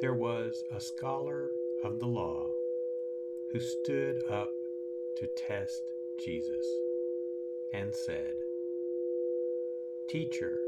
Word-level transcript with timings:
There 0.00 0.14
was 0.14 0.64
a 0.74 0.80
scholar 0.80 1.50
of 1.84 1.98
the 1.98 2.06
law 2.06 2.46
who 3.52 3.60
stood 3.60 4.22
up 4.30 4.54
to 5.16 5.26
test 5.26 5.82
Jesus 6.18 6.66
and 7.74 7.94
said, 7.94 8.32
Teacher, 10.08 10.58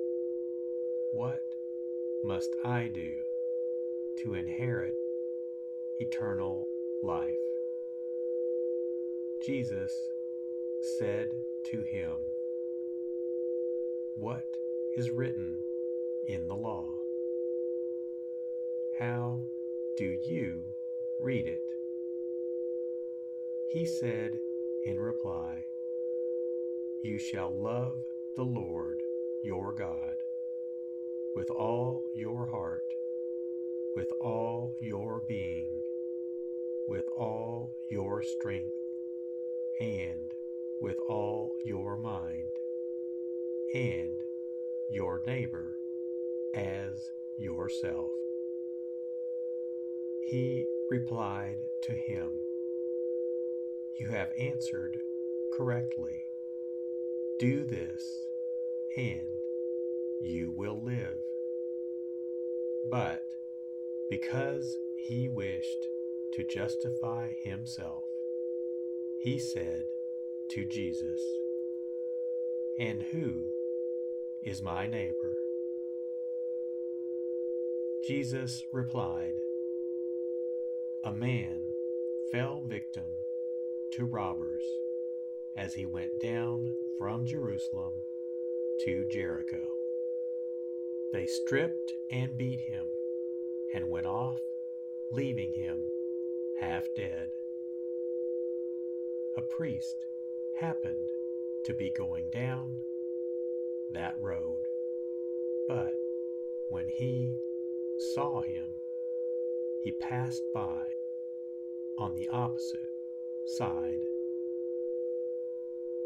what 1.12 1.41
must 2.22 2.54
I 2.62 2.88
do 2.88 3.12
to 4.19 4.34
inherit 4.34 4.97
eternal 5.99 6.69
life? 7.03 7.32
Jesus 9.41 10.10
said 10.99 11.31
to 11.70 11.81
him, 11.81 12.16
What 14.14 14.59
is 14.94 15.10
written 15.10 15.60
in 16.26 16.49
the 16.49 16.54
law? 16.54 17.02
How 19.03 19.41
do 19.97 20.17
you 20.23 20.63
read 21.19 21.49
it? 21.49 21.65
He 23.67 23.85
said 23.85 24.39
in 24.85 25.01
reply, 25.01 25.65
You 27.03 27.19
shall 27.19 27.53
love 27.53 27.97
the 28.37 28.45
Lord 28.45 29.03
your 29.43 29.73
God 29.73 30.19
with 31.35 31.51
all 31.51 32.05
your 32.15 32.47
heart, 32.47 32.95
with 33.97 34.12
all 34.21 34.77
your 34.79 35.25
being, 35.27 35.83
with 36.87 37.09
all 37.17 37.75
your 37.89 38.23
strength, 38.23 38.79
and 39.81 40.33
with 40.81 41.01
all 41.09 41.57
your 41.65 41.97
mind, 41.97 42.53
and 43.75 44.23
your 44.89 45.21
neighbor 45.27 45.77
as 46.55 47.11
yourself. 47.37 48.12
He 50.32 50.65
replied 50.88 51.59
to 51.82 51.93
him, 51.93 52.31
You 53.97 54.06
have 54.06 54.32
answered 54.38 55.03
correctly. 55.53 56.25
Do 57.38 57.66
this, 57.66 58.28
and 58.96 59.43
you 60.23 60.50
will 60.50 60.81
live. 60.82 61.19
But 62.88 63.26
because 64.08 64.79
he 64.96 65.29
wished 65.29 65.88
to 66.32 66.44
justify 66.44 67.35
himself, 67.43 68.05
he 69.19 69.38
said 69.38 69.85
to 70.49 70.64
Jesus, 70.64 71.20
And 72.78 73.02
who 73.02 73.49
is 74.43 74.62
my 74.62 74.87
neighbor? 74.87 75.37
Jesus 78.02 78.64
replied, 78.73 79.35
a 81.04 81.12
man 81.12 81.60
fell 82.31 82.62
victim 82.64 83.16
to 83.90 84.04
robbers 84.04 84.62
as 85.56 85.75
he 85.75 85.84
went 85.84 86.20
down 86.20 86.75
from 86.96 87.26
Jerusalem 87.26 87.93
to 88.81 89.04
Jericho. 89.10 89.66
They 91.12 91.26
stripped 91.26 91.94
and 92.10 92.38
beat 92.38 92.60
him 92.60 92.87
and 93.75 93.90
went 93.90 94.06
off, 94.06 94.40
leaving 95.10 95.52
him 95.52 95.90
half 96.60 96.94
dead. 96.94 97.31
A 99.37 99.43
priest 99.43 99.96
happened 100.54 101.10
to 101.64 101.75
be 101.75 101.90
going 101.90 102.31
down 102.31 102.76
that 103.90 104.14
road. 104.20 104.69
But 105.66 105.94
when 106.69 106.88
he 106.88 107.34
saw 107.99 108.40
him, 108.43 108.66
he 109.82 109.90
passed 109.90 110.44
by 110.55 110.84
on 111.99 112.14
the 112.14 112.29
opposite 112.29 112.90
side. 113.44 114.06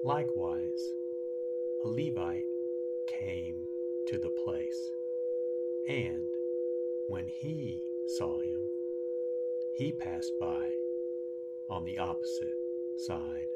Likewise, 0.02 0.94
a 1.84 1.88
Levite 1.88 2.46
came 3.06 3.66
to 4.06 4.18
the 4.18 4.30
place, 4.30 4.90
and 5.86 6.26
when 7.06 7.26
he 7.26 7.82
saw 8.06 8.38
him, 8.38 8.62
he 9.72 9.92
passed 9.92 10.38
by 10.38 10.70
on 11.68 11.84
the 11.84 11.98
opposite 11.98 12.58
side. 12.96 13.48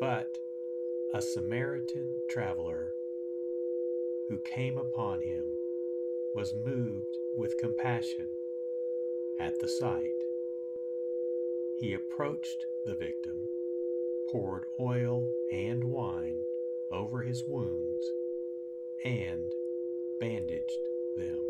But 0.00 0.38
a 1.12 1.20
Samaritan 1.20 2.14
traveler 2.28 2.94
who 4.28 4.38
came 4.38 4.78
upon 4.78 5.20
him 5.20 5.44
was 6.34 6.54
moved 6.54 7.18
with 7.36 7.58
compassion 7.58 8.28
at 9.38 9.58
the 9.58 9.68
sight. 9.68 10.24
He 11.76 11.94
approached 11.94 12.66
the 12.84 12.94
victim, 12.94 13.48
poured 14.28 14.64
oil 14.78 15.28
and 15.50 15.84
wine 15.84 16.44
over 16.90 17.22
his 17.22 17.44
wounds, 17.46 18.12
and 19.04 19.52
bandaged 20.20 20.80
them. 21.16 21.40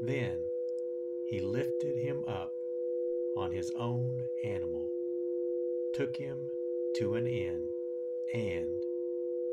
Then 0.00 0.38
he 1.26 1.40
lifted 1.40 1.96
him 1.96 2.24
up 2.26 2.54
on 3.36 3.52
his 3.52 3.72
own 3.78 4.22
animal, 4.44 4.90
took 5.92 6.16
him 6.16 6.50
to 6.94 7.14
an 7.14 7.26
inn, 7.26 7.68
and 8.32 8.84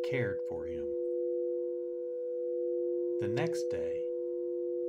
cared 0.04 0.40
for 0.48 0.66
him. 0.66 0.86
The 3.20 3.28
next 3.28 3.70
day, 3.70 4.06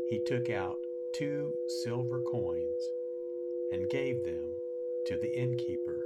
he 0.06 0.18
took 0.18 0.50
out 0.50 0.83
two 1.14 1.54
silver 1.68 2.20
coins 2.20 2.90
and 3.72 3.88
gave 3.88 4.24
them 4.24 4.56
to 5.06 5.16
the 5.16 5.30
innkeeper 5.30 6.04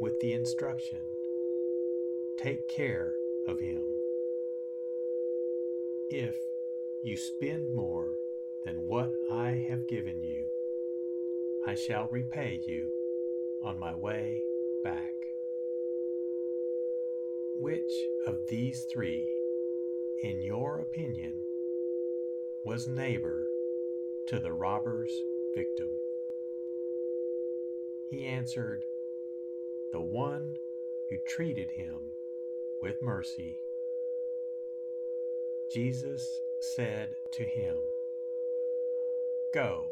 with 0.00 0.18
the 0.20 0.34
instruction 0.34 0.98
Take 2.42 2.66
care 2.68 3.12
of 3.46 3.60
him. 3.60 3.82
If 6.08 6.36
you 7.02 7.18
spend 7.18 7.74
more 7.74 8.14
than 8.64 8.86
what 8.86 9.12
I 9.30 9.50
have 9.68 9.86
given 9.86 10.22
you, 10.22 10.46
I 11.66 11.74
shall 11.74 12.08
repay 12.10 12.62
you 12.64 12.88
on 13.62 13.78
my 13.78 13.94
way 13.94 14.42
back. 14.82 15.12
Which 17.58 17.92
of 18.26 18.46
these 18.48 18.86
three, 18.90 19.28
in 20.22 20.40
your 20.40 20.78
opinion, 20.78 21.34
was 22.64 22.88
neighbor 22.88 23.49
to 24.30 24.38
the 24.38 24.52
robber's 24.52 25.10
victim? 25.56 25.88
He 28.12 28.28
answered, 28.28 28.84
The 29.90 30.00
one 30.00 30.54
who 31.10 31.16
treated 31.26 31.68
him 31.72 31.98
with 32.80 33.02
mercy. 33.02 33.58
Jesus 35.72 36.40
said 36.60 37.16
to 37.32 37.42
him, 37.42 37.76
Go 39.52 39.88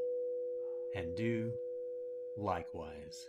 and 0.94 1.17
do 1.17 1.52
likewise. 2.37 3.29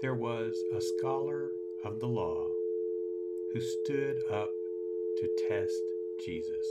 There 0.00 0.14
was 0.14 0.62
a 0.76 0.80
scholar 0.80 1.50
of 1.82 1.98
the 1.98 2.06
law 2.06 2.46
who 3.52 3.60
stood 3.60 4.22
up 4.30 4.52
to 5.18 5.28
test 5.48 5.82
Jesus 6.24 6.64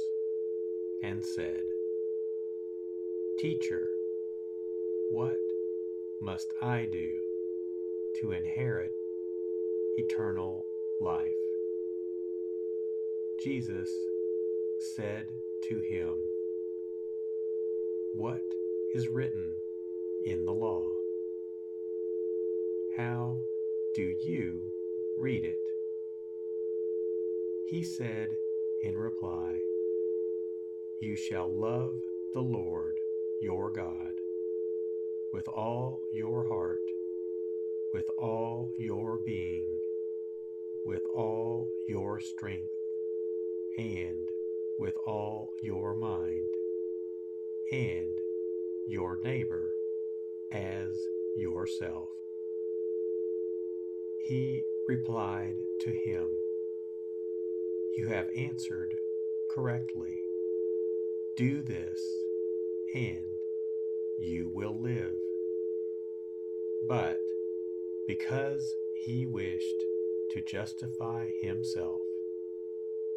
and 1.03 1.25
said, 1.25 1.61
Teacher, 3.37 3.87
what 5.11 5.37
must 6.21 6.53
I 6.61 6.87
do 6.89 7.09
to 8.21 8.31
inherit 8.31 8.93
eternal 9.97 10.65
life? 11.01 11.27
Jesus 13.43 13.89
said 14.95 15.27
to 15.67 15.81
him, 15.81 16.15
What 18.15 18.41
is 18.95 19.09
written 19.09 19.53
in 20.25 20.45
the 20.45 20.53
law? 20.53 20.83
How 22.97 23.37
do 23.93 24.15
you 24.25 24.59
read 25.19 25.45
it? 25.45 25.61
He 27.69 27.83
said 27.83 28.29
in 28.81 28.97
reply, 28.97 29.59
You 30.99 31.15
shall 31.15 31.47
love 31.47 31.93
the 32.33 32.41
Lord 32.41 32.95
your 33.39 33.69
God 33.69 34.13
with 35.31 35.47
all 35.47 36.01
your 36.11 36.47
heart, 36.47 36.81
with 37.93 38.09
all 38.17 38.71
your 38.79 39.19
being, 39.23 39.67
with 40.83 41.03
all 41.13 41.69
your 41.87 42.19
strength, 42.19 42.73
and 43.77 44.27
with 44.79 44.95
all 45.05 45.53
your 45.61 45.93
mind, 45.93 46.47
and 47.71 48.17
your 48.87 49.19
neighbor 49.23 49.69
as 50.51 50.97
yourself. 51.35 52.16
He 54.27 54.61
replied 54.89 55.55
to 55.81 55.89
him, 55.89 56.27
You 57.95 58.07
have 58.07 58.27
answered 58.35 58.93
correctly. 59.49 60.19
Do 61.37 61.61
this, 61.61 62.01
and 62.93 63.23
you 64.19 64.51
will 64.53 64.77
live. 64.81 65.13
But 66.89 67.19
because 68.05 68.75
he 69.05 69.25
wished 69.25 69.85
to 70.31 70.41
justify 70.41 71.27
himself, 71.41 72.01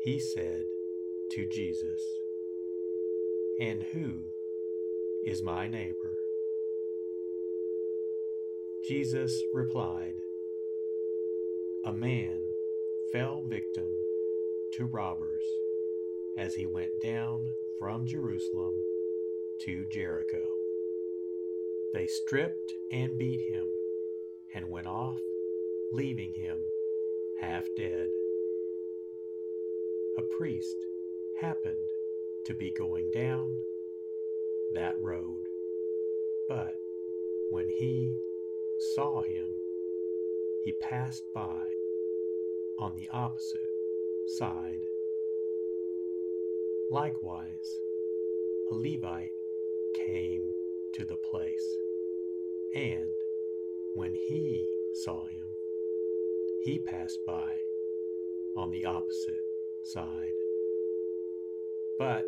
he 0.05 0.21
said 0.21 0.63
to 1.33 1.45
Jesus, 1.45 2.01
And 3.59 3.83
who 3.83 4.27
is 5.27 5.43
my 5.43 5.67
neighbor? 5.67 6.15
Jesus 8.87 9.43
replied, 9.53 10.15
A 11.83 11.93
man 11.93 12.43
fell 13.11 13.43
victim 13.49 13.89
to 14.75 14.85
robbers 14.85 15.43
as 16.37 16.55
he 16.55 16.67
went 16.67 17.01
down 17.03 17.49
from 17.79 18.07
Jerusalem 18.07 18.75
to 19.61 19.87
Jericho. 19.91 20.43
They 21.95 22.07
stripped 22.07 22.75
and 22.93 23.17
beat 23.17 23.41
him 23.41 23.67
and 24.55 24.69
went 24.69 24.89
off, 24.89 25.21
leaving 25.91 26.35
him 26.35 26.59
half 27.41 27.67
dead. 27.79 28.09
A 30.19 30.23
priest 30.37 30.77
happened 31.41 31.79
to 32.45 32.53
be 32.53 32.71
going 32.73 33.11
down 33.11 33.57
that 34.75 35.01
road, 35.01 35.45
but 36.47 36.75
when 37.49 37.71
he 37.71 38.13
saw 38.95 39.23
him, 39.23 39.47
he 40.65 40.73
passed 40.73 41.25
by 41.35 41.63
on 42.79 42.95
the 42.95 43.09
opposite 43.13 43.71
side. 44.27 44.81
Likewise, 46.91 47.79
a 48.71 48.75
Levite 48.75 49.33
came 50.07 50.43
to 50.93 51.05
the 51.05 51.17
place, 51.17 51.77
and 52.75 53.11
when 53.95 54.15
he 54.15 54.67
saw 54.95 55.25
him, 55.27 55.47
he 56.63 56.79
passed 56.79 57.21
by 57.27 57.57
on 58.57 58.71
the 58.71 58.85
opposite 58.85 59.45
side. 59.83 60.33
But 61.99 62.27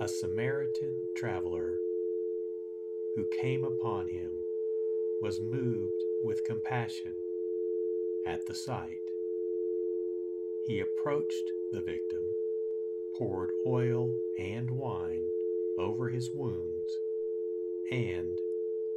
a 0.00 0.08
Samaritan 0.08 0.94
traveler 1.16 1.78
who 3.16 3.24
came 3.40 3.64
upon 3.64 4.08
him 4.08 4.30
was 5.22 5.40
moved 5.40 6.04
with 6.22 6.44
compassion 6.44 7.14
at 8.26 8.46
the 8.46 8.54
sight. 8.54 9.00
He 10.66 10.80
approached 10.80 11.50
the 11.72 11.80
victim, 11.80 12.22
poured 13.16 13.50
oil 13.66 14.14
and 14.38 14.70
wine 14.70 15.24
over 15.78 16.08
his 16.08 16.30
wounds, 16.34 16.98
and 17.90 18.38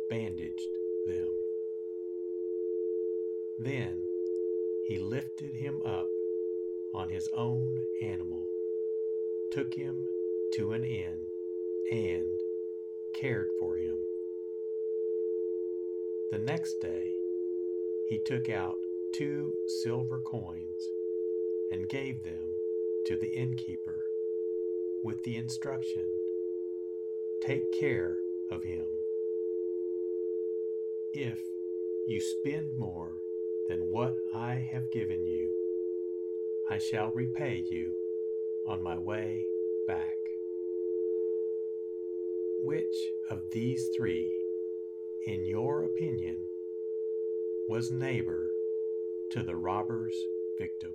bandaged 0.10 0.68
them. 1.08 1.30
Then 3.60 4.04
he 4.88 4.98
lifted 4.98 5.54
him 5.54 5.82
up 5.86 6.10
on 6.94 7.10
his 7.10 7.30
own 7.36 7.78
animal, 8.01 8.46
took 9.51 9.74
him 9.74 10.06
to 10.54 10.74
an 10.74 10.84
inn, 10.84 11.20
and 11.92 12.25
cared 13.13 13.50
for 13.60 13.78
him. 13.78 13.98
The 16.32 16.40
next 16.40 16.82
day, 16.82 17.13
he 18.10 18.20
took 18.25 18.50
out 18.50 18.78
two 19.13 19.53
silver 19.84 20.20
coins 20.20 20.89
and 21.72 21.89
gave 21.89 22.24
them 22.24 22.56
to 23.06 23.18
the 23.18 23.30
innkeeper 23.30 24.03
with 25.03 25.24
the 25.24 25.38
instruction 25.38 26.06
Take 27.41 27.72
care 27.72 28.18
of 28.51 28.63
him. 28.63 28.86
If 31.12 31.39
you 32.06 32.22
spend 32.22 32.77
more 32.77 33.13
than 33.68 33.80
what 33.89 34.15
I 34.32 34.63
have 34.72 34.91
given 34.91 35.25
you, 35.25 35.51
I 36.70 36.77
shall 36.77 37.10
repay 37.10 37.63
you 37.68 37.96
on 38.68 38.84
my 38.84 38.96
way 38.96 39.44
back. 39.88 40.13
Which 42.63 42.96
of 43.32 43.41
these 43.50 43.89
three, 43.98 44.32
in 45.25 45.44
your 45.44 45.86
opinion, 45.86 46.38
was 47.68 47.89
neighbor 47.89 48.50
to 49.32 49.44
the 49.44 49.56
robber's 49.56 50.16
victim? 50.60 50.92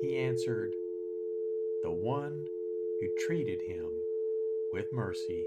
He 0.00 0.16
answered, 0.16 0.74
The 1.82 1.90
one 1.90 2.46
who 3.00 3.08
treated 3.26 3.60
him 3.62 3.88
with 4.72 4.92
mercy. 4.92 5.46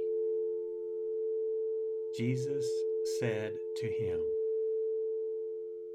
Jesus 2.15 2.69
said 3.19 3.53
to 3.77 3.87
him, 3.87 4.21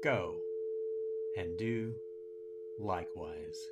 Go 0.03 0.35
and 1.35 1.57
do 1.57 1.93
likewise. 2.79 3.71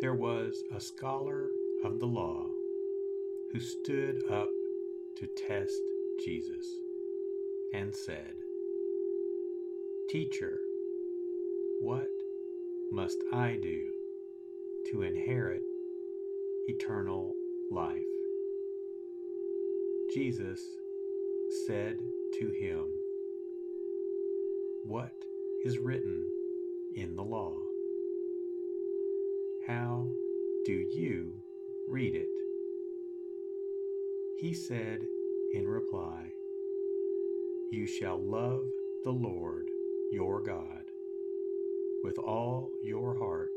There 0.00 0.14
was 0.14 0.62
a 0.72 0.80
scholar 0.80 1.50
of 1.82 1.98
the 1.98 2.06
law 2.06 2.46
who 3.52 3.58
stood 3.58 4.22
up 4.30 4.48
to 5.16 5.26
test 5.48 5.74
Jesus 6.24 6.64
and 7.74 7.92
said, 7.92 8.32
Teacher, 10.08 10.60
what 11.80 12.06
must 12.92 13.18
I 13.32 13.58
do 13.60 13.90
to 14.92 15.02
inherit 15.02 15.62
eternal 16.68 17.34
life? 17.72 17.98
Jesus 20.14 20.60
said 21.66 21.98
to 22.38 22.50
him, 22.50 22.84
What 24.86 25.24
is 25.64 25.78
written 25.78 26.24
in 26.94 27.16
the 27.16 27.24
law? 27.24 27.67
How 29.68 30.08
do 30.64 30.72
you 30.72 31.34
read 31.90 32.14
it? 32.14 32.30
He 34.40 34.54
said 34.54 35.00
in 35.52 35.68
reply, 35.68 36.32
You 37.70 37.86
shall 37.86 38.18
love 38.18 38.64
the 39.04 39.10
Lord 39.10 39.66
your 40.10 40.40
God 40.40 40.84
with 42.02 42.16
all 42.16 42.70
your 42.82 43.18
heart, 43.18 43.52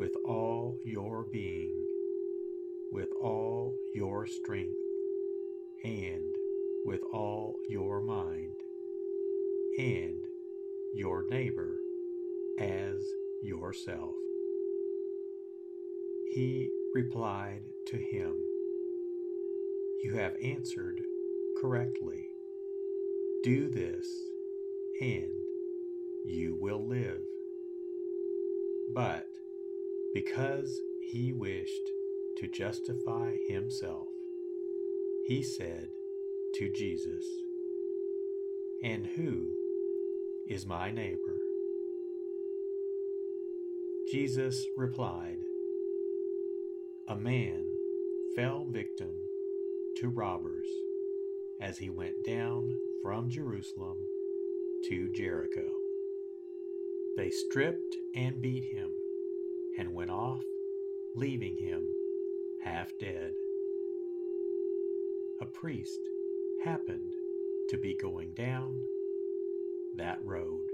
with 0.00 0.12
all 0.24 0.78
your 0.86 1.26
being, 1.30 1.84
with 2.90 3.10
all 3.20 3.76
your 3.94 4.26
strength, 4.26 4.80
and 5.84 6.34
with 6.86 7.02
all 7.12 7.56
your 7.68 8.00
mind, 8.00 8.54
and 9.78 10.24
your 10.94 11.26
neighbor 11.28 11.76
as 12.58 13.04
yourself. 13.42 14.14
He 16.34 16.68
replied 16.92 17.60
to 17.86 17.96
him, 17.96 18.34
You 20.02 20.14
have 20.16 20.34
answered 20.42 21.00
correctly. 21.60 22.26
Do 23.44 23.68
this, 23.68 24.04
and 25.00 25.30
you 26.26 26.56
will 26.60 26.84
live. 26.88 27.20
But 28.92 29.28
because 30.12 30.80
he 31.12 31.32
wished 31.32 31.88
to 32.38 32.48
justify 32.48 33.36
himself, 33.46 34.08
he 35.28 35.40
said 35.40 35.88
to 36.56 36.68
Jesus, 36.68 37.24
And 38.82 39.06
who 39.06 39.52
is 40.48 40.66
my 40.66 40.90
neighbor? 40.90 41.38
Jesus 44.10 44.66
replied, 44.76 45.43
A 47.06 47.16
man 47.16 47.66
fell 48.34 48.64
victim 48.64 49.10
to 49.98 50.08
robbers 50.08 50.66
as 51.60 51.76
he 51.76 51.90
went 51.90 52.24
down 52.24 52.78
from 53.02 53.28
Jerusalem 53.28 53.98
to 54.88 55.12
Jericho. 55.12 55.68
They 57.18 57.28
stripped 57.28 57.94
and 58.14 58.40
beat 58.40 58.64
him 58.64 58.90
and 59.76 59.92
went 59.92 60.10
off, 60.10 60.44
leaving 61.14 61.58
him 61.58 61.86
half 62.62 62.90
dead. 62.98 63.32
A 65.42 65.46
priest 65.46 66.00
happened 66.64 67.12
to 67.68 67.76
be 67.76 67.94
going 68.00 68.32
down 68.32 68.80
that 69.98 70.24
road, 70.24 70.68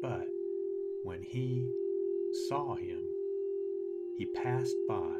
but 0.00 0.28
when 1.02 1.22
he 1.22 1.66
saw 2.48 2.76
him, 2.76 3.00
he 4.16 4.26
passed 4.26 4.76
by 4.88 5.16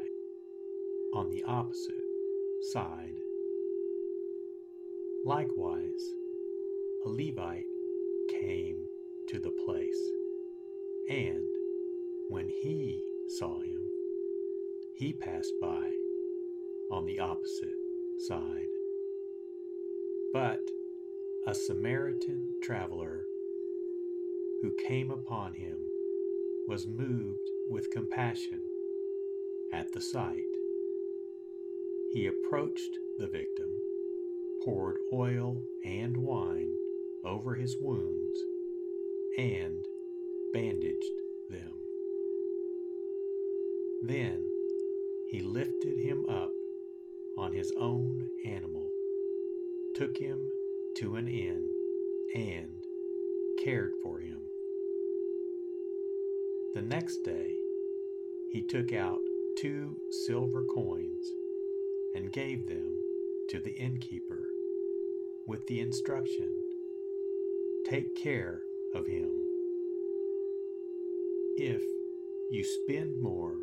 on 1.13 1.29
the 1.29 1.43
opposite 1.43 2.03
side. 2.71 3.15
Likewise, 5.25 6.13
a 7.05 7.09
Levite 7.09 7.65
came 8.29 8.77
to 9.27 9.39
the 9.39 9.51
place, 9.65 10.11
and 11.09 11.45
when 12.29 12.47
he 12.47 13.01
saw 13.37 13.59
him, 13.59 13.81
he 14.95 15.11
passed 15.11 15.53
by 15.61 15.91
on 16.89 17.05
the 17.05 17.19
opposite 17.19 17.75
side. 18.19 18.67
But 20.31 20.61
a 21.47 21.53
Samaritan 21.53 22.47
traveler 22.63 23.25
who 24.61 24.71
came 24.87 25.11
upon 25.11 25.53
him 25.53 25.77
was 26.67 26.87
moved 26.87 27.49
with 27.69 27.91
compassion 27.91 28.61
at 29.75 29.91
the 29.91 29.99
sight. 29.99 30.53
He 32.13 32.27
approached 32.27 32.97
the 33.19 33.27
victim, 33.27 33.69
poured 34.63 34.95
oil 35.11 35.61
and 35.83 36.15
wine 36.15 36.73
over 37.25 37.55
his 37.55 37.75
wounds, 37.81 38.39
and 39.37 39.85
bandaged 40.53 41.11
them. 41.49 41.73
Then 44.03 44.49
he 45.29 45.41
lifted 45.41 45.97
him 45.99 46.25
up 46.29 46.51
on 47.37 47.51
his 47.51 47.73
own 47.77 48.29
animal, 48.45 48.89
took 49.95 50.15
him 50.17 50.39
to 50.97 51.15
an 51.15 51.27
inn, 51.27 51.69
and 52.33 52.69
cared 53.61 53.91
for 54.01 54.19
him. 54.19 54.39
The 56.75 56.81
next 56.81 57.17
day, 57.25 57.55
he 58.51 58.61
took 58.61 58.93
out 58.93 59.19
two 59.57 59.95
silver 60.25 60.63
coins 60.73 61.31
and 62.15 62.31
gave 62.31 62.67
them 62.67 62.97
to 63.49 63.59
the 63.59 63.73
innkeeper 63.75 64.47
with 65.47 65.65
the 65.67 65.79
instruction 65.79 66.49
Take 67.89 68.15
care 68.15 68.61
of 68.95 69.05
him. 69.05 69.29
If 71.57 71.83
you 72.49 72.63
spend 72.63 73.21
more 73.21 73.57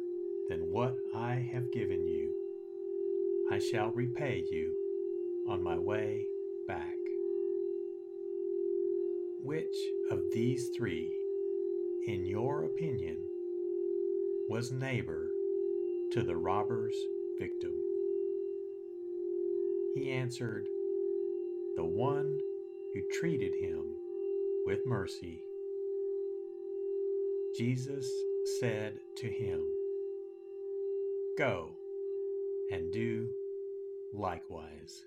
than 0.49 0.61
what 0.71 0.97
I 1.13 1.35
have 1.53 1.73
given 1.73 2.07
you, 2.07 2.33
I 3.51 3.59
shall 3.59 3.91
repay 3.91 4.45
you 4.49 4.75
on 5.49 5.61
my 5.61 5.77
way 5.77 6.25
back. 6.69 6.95
Which 9.43 9.75
of 10.13 10.21
these 10.33 10.71
three 10.77 11.11
in 12.07 12.27
your 12.27 12.65
opinion, 12.65 13.17
was 14.49 14.73
neighbor 14.73 15.31
to 16.13 16.23
the 16.23 16.37
robber's 16.37 16.95
victim? 17.39 17.73
He 19.95 20.11
answered, 20.11 20.67
The 21.77 21.85
one 21.85 22.39
who 22.93 23.01
treated 23.19 23.55
him 23.55 23.83
with 24.67 24.81
mercy. 24.87 25.43
Jesus 27.57 28.13
said 28.61 28.99
to 29.17 29.29
him, 29.29 29.63
Go 31.39 31.71
and 32.71 32.93
do 32.93 33.29
likewise. 34.13 35.07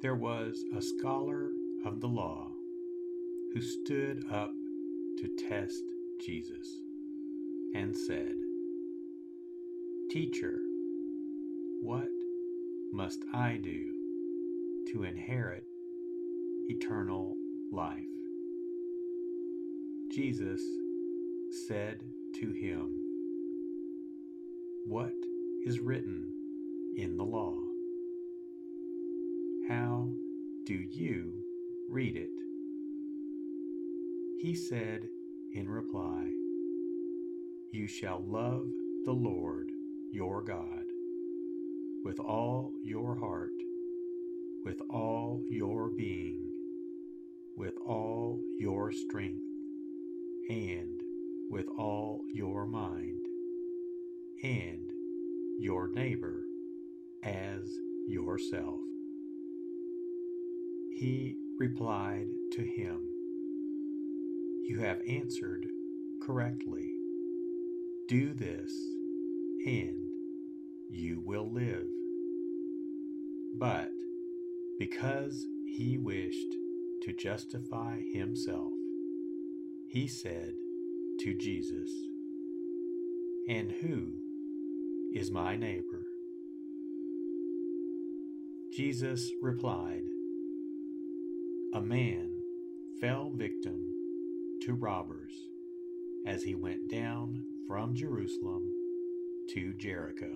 There 0.00 0.14
was 0.14 0.64
a 0.76 0.80
scholar 0.80 1.50
of 1.84 2.00
the 2.00 2.06
law 2.06 2.52
who 3.52 3.60
stood 3.60 4.24
up 4.30 4.52
to 5.18 5.28
test 5.48 5.82
Jesus 6.24 6.68
and 7.74 7.96
said, 7.96 8.34
Teacher, 10.10 10.58
what 11.82 12.08
must 12.92 13.24
I 13.34 13.58
do 13.62 13.92
to 14.92 15.02
inherit 15.02 15.64
eternal 16.68 17.34
life? 17.72 18.04
Jesus 20.12 20.62
said 21.66 22.00
to 22.40 22.52
him, 22.52 22.94
what 24.86 25.12
is 25.66 25.80
written 25.80 26.32
in 26.96 27.16
the 27.16 27.24
law? 27.24 27.67
How 29.68 30.08
do 30.64 30.72
you 30.72 31.34
read 31.90 32.16
it? 32.16 32.30
He 34.40 34.54
said 34.54 35.02
in 35.52 35.68
reply, 35.68 36.24
You 37.70 37.86
shall 37.86 38.24
love 38.26 38.66
the 39.04 39.12
Lord 39.12 39.68
your 40.10 40.40
God 40.40 40.84
with 42.02 42.18
all 42.18 42.72
your 42.82 43.14
heart, 43.16 43.52
with 44.64 44.80
all 44.88 45.42
your 45.50 45.90
being, 45.90 46.50
with 47.54 47.74
all 47.84 48.40
your 48.58 48.90
strength, 48.90 49.44
and 50.48 50.98
with 51.50 51.66
all 51.76 52.22
your 52.32 52.64
mind, 52.64 53.20
and 54.42 54.90
your 55.58 55.88
neighbor 55.88 56.40
as 57.22 57.68
yourself. 58.06 58.87
He 60.98 61.36
replied 61.60 62.26
to 62.54 62.62
him, 62.62 62.98
You 64.64 64.80
have 64.80 65.00
answered 65.06 65.64
correctly. 66.20 66.90
Do 68.08 68.34
this, 68.34 68.72
and 69.64 70.08
you 70.90 71.22
will 71.24 71.52
live. 71.52 71.86
But 73.56 73.92
because 74.80 75.46
he 75.66 75.98
wished 75.98 76.52
to 77.02 77.12
justify 77.12 78.00
himself, 78.12 78.72
he 79.86 80.08
said 80.08 80.54
to 81.20 81.32
Jesus, 81.32 81.92
And 83.48 83.70
who 83.70 84.14
is 85.14 85.30
my 85.30 85.54
neighbor? 85.54 86.06
Jesus 88.72 89.30
replied, 89.40 90.02
A 91.74 91.82
man 91.82 92.30
fell 92.98 93.30
victim 93.30 93.92
to 94.62 94.72
robbers 94.72 95.32
as 96.26 96.42
he 96.42 96.54
went 96.54 96.88
down 96.88 97.44
from 97.66 97.94
Jerusalem 97.94 98.62
to 99.50 99.74
Jericho. 99.74 100.30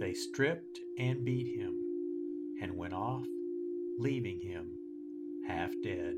They 0.00 0.12
stripped 0.12 0.80
and 0.98 1.24
beat 1.24 1.56
him 1.56 1.74
and 2.60 2.76
went 2.76 2.94
off, 2.94 3.26
leaving 3.98 4.40
him 4.40 4.72
half 5.46 5.70
dead. 5.84 6.16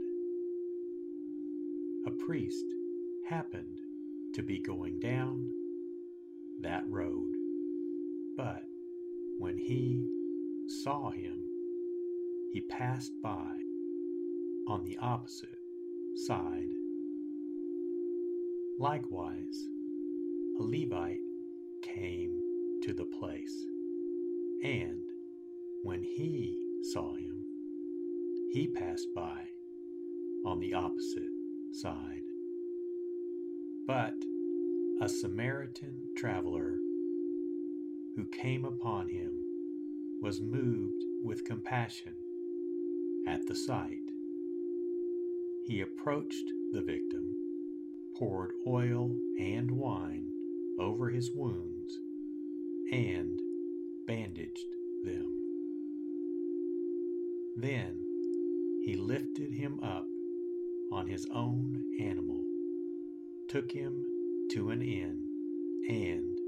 A 2.06 2.10
priest 2.26 2.64
happened 3.28 3.78
to 4.32 4.42
be 4.42 4.60
going 4.60 4.98
down 4.98 5.46
that 6.62 6.84
road, 6.88 7.32
but 8.34 8.62
when 9.38 9.58
he 9.58 10.06
saw 10.82 11.10
him, 11.10 11.47
he 12.52 12.60
passed 12.62 13.12
by 13.22 13.52
on 14.68 14.82
the 14.84 14.96
opposite 14.98 15.58
side. 16.26 16.68
Likewise, 18.78 19.68
a 20.58 20.62
Levite 20.62 21.20
came 21.82 22.40
to 22.82 22.94
the 22.94 23.04
place, 23.04 23.66
and 24.62 25.02
when 25.82 26.02
he 26.02 26.56
saw 26.92 27.14
him, 27.14 27.44
he 28.52 28.66
passed 28.66 29.08
by 29.14 29.44
on 30.44 30.58
the 30.58 30.74
opposite 30.74 31.32
side. 31.72 32.22
But 33.86 34.14
a 35.00 35.08
Samaritan 35.08 35.94
traveler 36.16 36.78
who 38.16 38.24
came 38.26 38.64
upon 38.64 39.08
him 39.08 39.32
was 40.20 40.40
moved 40.40 41.04
with 41.22 41.44
compassion 41.44 42.14
at 43.28 43.46
the 43.46 43.54
sight. 43.54 44.10
He 45.66 45.82
approached 45.82 46.50
the 46.72 46.80
victim, 46.80 47.34
poured 48.16 48.52
oil 48.66 49.14
and 49.38 49.70
wine 49.70 50.26
over 50.80 51.10
his 51.10 51.30
wounds, 51.34 51.98
and 52.90 53.38
bandaged 54.06 54.72
them. 55.04 55.26
Then 57.56 58.00
he 58.84 58.96
lifted 58.96 59.52
him 59.52 59.78
up 59.82 60.06
on 60.90 61.06
his 61.06 61.26
own 61.34 61.84
animal, 62.00 62.42
took 63.50 63.70
him 63.70 64.02
to 64.52 64.70
an 64.70 64.80
inn, 64.80 65.22
and 65.90 66.38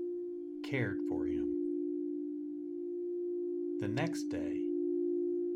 cared 0.64 1.00
for 1.10 1.26
him. 1.26 1.46
The 3.80 3.88
next 3.88 4.30
day, 4.30 4.62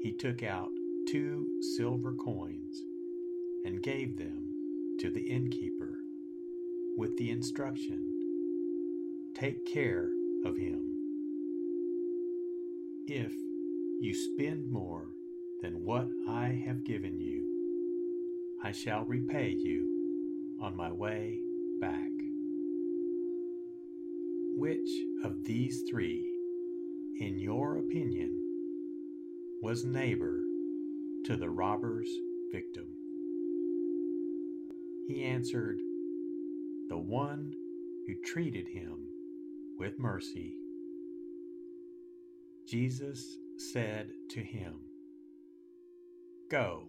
he 0.03 0.13
took 0.13 0.43
out 0.43 0.74
two 1.07 1.47
silver 1.77 2.15
coins 2.15 2.83
and 3.65 3.83
gave 3.83 4.17
them 4.17 4.49
to 5.01 5.11
the 5.11 5.23
innkeeper 5.23 5.99
with 6.97 7.17
the 7.17 7.31
instruction 7.31 8.15
Take 9.35 9.67
care 9.67 10.11
of 10.45 10.57
him. 10.57 10.81
If 13.09 13.33
you 14.01 14.15
spend 14.15 14.71
more 14.71 15.09
than 15.61 15.85
what 15.85 16.09
I 16.29 16.63
have 16.65 16.85
given 16.85 17.19
you, 17.19 17.45
I 18.63 18.71
shall 18.71 19.05
repay 19.05 19.51
you 19.51 20.57
on 20.61 20.77
my 20.77 20.93
way 20.93 21.41
back. 21.81 22.13
Which 24.57 24.89
of 25.25 25.43
these 25.43 25.83
three, 25.91 26.31
in 27.19 27.41
your 27.41 27.79
opinion, 27.79 28.41
was 29.61 29.85
neighbor 29.85 30.44
to 31.25 31.37
the 31.37 31.49
robber's 31.49 32.09
victim? 32.53 32.87
He 35.09 35.25
answered, 35.25 35.79
The 36.89 36.99
one 36.99 37.53
who 38.07 38.15
treated 38.25 38.69
him 38.69 39.07
with 39.79 39.99
mercy. 39.99 40.55
Jesus 42.67 43.37
said 43.57 44.11
to 44.31 44.41
him, 44.41 44.81
Go 46.51 46.89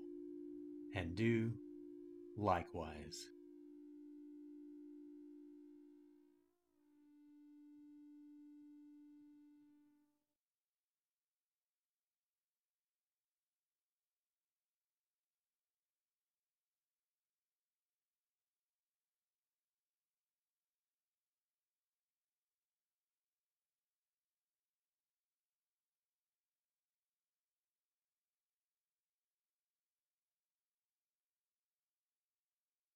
and 0.93 1.15
do 1.15 1.51
likewise. 2.37 3.29